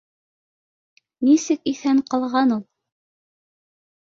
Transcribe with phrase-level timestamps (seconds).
[1.29, 2.67] Нисек иҫән ҡалған ул